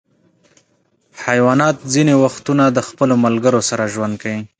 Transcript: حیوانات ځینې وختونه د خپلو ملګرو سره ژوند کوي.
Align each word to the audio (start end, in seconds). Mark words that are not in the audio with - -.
حیوانات 1.25 1.77
ځینې 1.93 2.13
وختونه 2.23 2.63
د 2.71 2.79
خپلو 2.87 3.13
ملګرو 3.25 3.59
سره 3.69 3.83
ژوند 3.93 4.13
کوي. 4.21 4.41